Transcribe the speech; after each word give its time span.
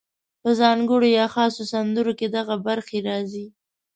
په 0.41 0.49
ځانګړو 0.59 1.07
یا 1.17 1.25
خاصو 1.33 1.63
سندرو 1.73 2.13
کې 2.19 2.27
دغه 2.37 2.55
برخې 2.67 2.97
راځي: 3.09 3.45